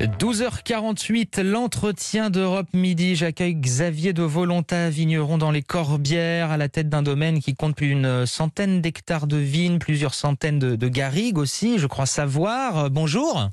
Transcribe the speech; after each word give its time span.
12h48, 0.00 1.42
l'entretien 1.42 2.30
d'Europe 2.30 2.68
Midi. 2.74 3.16
J'accueille 3.16 3.54
Xavier 3.54 4.12
de 4.12 4.22
Volontat, 4.22 4.90
vigneron 4.90 5.38
dans 5.38 5.50
les 5.50 5.62
Corbières, 5.62 6.50
à 6.50 6.56
la 6.56 6.68
tête 6.68 6.88
d'un 6.88 7.02
domaine 7.02 7.40
qui 7.40 7.54
compte 7.54 7.74
plus 7.76 7.88
d'une 7.88 8.26
centaine 8.26 8.80
d'hectares 8.80 9.26
de 9.26 9.36
vignes, 9.36 9.78
plusieurs 9.78 10.14
centaines 10.14 10.58
de, 10.58 10.76
de 10.76 10.88
garrigues 10.88 11.38
aussi, 11.38 11.78
je 11.78 11.86
crois 11.86 12.06
savoir. 12.06 12.90
Bonjour. 12.90 13.50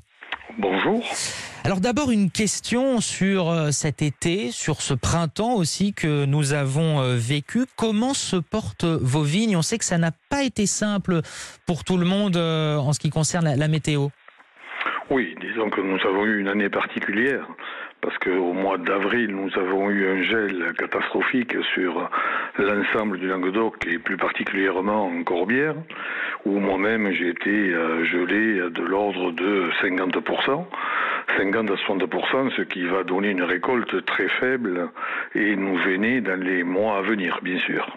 Bonjour. 0.58 1.02
Alors 1.64 1.80
d'abord 1.80 2.10
une 2.10 2.30
question 2.30 3.00
sur 3.00 3.48
euh, 3.48 3.70
cet 3.70 4.02
été, 4.02 4.52
sur 4.52 4.82
ce 4.82 4.92
printemps 4.92 5.54
aussi 5.54 5.94
que 5.94 6.26
nous 6.26 6.52
avons 6.52 7.00
euh, 7.00 7.16
vécu. 7.16 7.64
Comment 7.74 8.12
se 8.12 8.36
portent 8.36 8.84
vos 8.84 9.22
vignes? 9.22 9.56
On 9.56 9.62
sait 9.62 9.78
que 9.78 9.84
ça 9.84 9.96
n'a 9.96 10.12
pas 10.28 10.44
été 10.44 10.66
simple 10.66 11.22
pour 11.66 11.82
tout 11.82 11.96
le 11.96 12.04
monde 12.04 12.36
euh, 12.36 12.76
en 12.76 12.92
ce 12.92 13.00
qui 13.00 13.08
concerne 13.08 13.46
la, 13.46 13.56
la 13.56 13.68
météo. 13.68 14.08
Oui, 15.14 15.36
disons 15.40 15.70
que 15.70 15.80
nous 15.80 16.00
avons 16.04 16.24
eu 16.24 16.40
une 16.40 16.48
année 16.48 16.68
particulière 16.68 17.46
parce 18.00 18.18
qu'au 18.18 18.52
mois 18.52 18.78
d'avril, 18.78 19.30
nous 19.30 19.48
avons 19.56 19.88
eu 19.88 20.08
un 20.08 20.24
gel 20.24 20.74
catastrophique 20.76 21.54
sur 21.72 22.10
l'ensemble 22.58 23.20
du 23.20 23.28
Languedoc 23.28 23.86
et 23.86 24.00
plus 24.00 24.16
particulièrement 24.16 25.06
en 25.06 25.22
Corbière, 25.22 25.76
où 26.44 26.58
moi-même 26.58 27.12
j'ai 27.12 27.28
été 27.28 27.48
euh, 27.48 28.04
gelé 28.04 28.68
de 28.72 28.82
l'ordre 28.82 29.30
de 29.30 29.70
50%. 29.84 30.64
50 31.38 31.70
à 31.70 31.74
60%, 31.74 32.56
ce 32.56 32.62
qui 32.62 32.84
va 32.84 33.04
donner 33.04 33.28
une 33.28 33.44
récolte 33.44 34.04
très 34.06 34.28
faible 34.40 34.90
et 35.36 35.54
nous 35.54 35.76
venir 35.76 36.22
dans 36.22 36.42
les 36.42 36.64
mois 36.64 36.98
à 36.98 37.02
venir, 37.02 37.38
bien 37.40 37.60
sûr. 37.60 37.96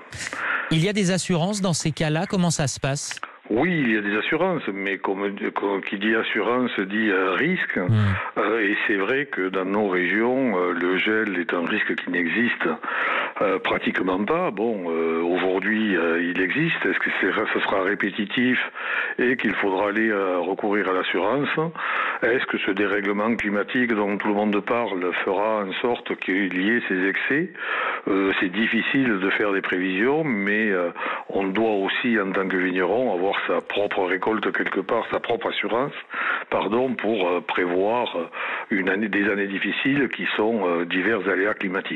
Il 0.70 0.85
y 0.85 0.88
a 0.88 0.93
des 0.93 1.09
assurances 1.09 1.62
dans 1.62 1.73
ces 1.73 1.91
cas-là? 1.91 2.27
Comment 2.29 2.52
ça 2.52 2.68
se 2.68 2.79
passe? 2.79 3.20
Oui, 3.49 3.81
il 3.85 3.93
y 3.93 3.97
a 3.97 4.01
des 4.01 4.17
assurances, 4.17 4.67
mais 4.73 4.97
comme, 4.97 5.35
comme 5.55 5.81
qui 5.81 5.97
dit 5.97 6.15
assurance 6.15 6.71
dit 6.79 7.09
euh, 7.09 7.31
risque. 7.31 7.77
Mmh. 7.77 7.93
Euh, 8.37 8.59
et 8.59 8.77
c'est 8.87 8.95
vrai 8.95 9.25
que 9.25 9.49
dans 9.49 9.65
nos 9.65 9.87
régions, 9.87 10.57
euh, 10.57 10.73
le 10.73 10.97
gel 10.97 11.37
est 11.39 11.53
un 11.53 11.65
risque 11.65 11.95
qui 11.95 12.11
n'existe 12.11 12.67
euh, 13.41 13.59
pratiquement 13.59 14.23
pas. 14.26 14.51
Bon, 14.51 14.89
euh, 14.89 15.21
aujourd'hui, 15.21 15.95
euh, 15.95 16.21
il 16.21 16.41
existe. 16.41 16.85
Est-ce 16.85 16.99
que 16.99 17.09
c'est, 17.21 17.31
ce 17.54 17.59
sera 17.59 17.84
répétitif 17.84 18.59
et 19.20 19.37
qu'il 19.37 19.54
faudra 19.55 19.89
aller 19.89 20.11
recourir 20.11 20.89
à 20.89 20.93
l'assurance? 20.93 21.49
Est-ce 22.23 22.45
que 22.48 22.57
ce 22.59 22.71
dérèglement 22.71 23.35
climatique 23.35 23.93
dont 23.93 24.17
tout 24.17 24.27
le 24.27 24.34
monde 24.34 24.59
parle 24.61 25.11
fera 25.23 25.63
en 25.63 25.73
sorte 25.82 26.15
qu'il 26.17 26.59
y 26.59 26.71
ait 26.71 26.82
ces 26.87 27.07
excès? 27.07 27.49
C'est 28.40 28.52
difficile 28.52 29.20
de 29.20 29.30
faire 29.32 29.52
des 29.52 29.62
prévisions, 29.62 30.24
mais 30.24 30.72
on 31.30 31.48
doit 31.48 31.72
aussi, 31.72 32.20
en 32.20 32.32
tant 32.32 32.48
que 32.48 32.55
vigneron, 32.55 33.13
avoir 33.13 33.36
sa 33.48 33.62
propre 33.62 34.05
récolte 34.05 34.52
quelque 34.52 34.80
part, 34.80 35.05
sa 35.12 35.20
propre 35.20 35.50
assurance, 35.50 35.91
pardon, 36.50 36.94
pour 36.96 37.44
prévoir 37.44 38.16
une 38.70 38.90
année, 38.90 39.10
des 39.10 39.30
années 39.30 39.48
difficiles 39.48 40.10
qui 40.10 40.26
sont 40.35 40.84
divers 40.84 41.28
aléas 41.28 41.54
climatiques. 41.55 41.88